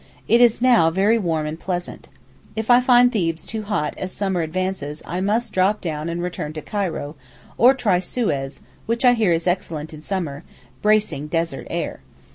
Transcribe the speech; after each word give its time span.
It 0.27 0.41
is 0.41 0.63
now 0.63 0.89
very 0.89 1.19
warm 1.19 1.45
and 1.45 1.59
pleasant. 1.59 2.09
If 2.55 2.71
I 2.71 2.81
find 2.81 3.11
Thebes 3.11 3.45
too 3.45 3.61
hot 3.61 3.93
as 3.99 4.11
summer 4.11 4.41
advances 4.41 5.03
I 5.05 5.21
must 5.21 5.53
drop 5.53 5.79
down 5.79 6.09
and 6.09 6.23
return 6.23 6.53
to 6.53 6.61
Cairo, 6.63 7.15
or 7.55 7.75
try 7.75 7.99
Suez, 7.99 8.61
which 8.87 9.05
I 9.05 9.13
hear 9.13 9.31
is 9.31 9.45
excellent 9.45 9.93
in 9.93 10.01
summer—bracing 10.01 11.27
desert 11.27 11.67
air. 11.69 11.99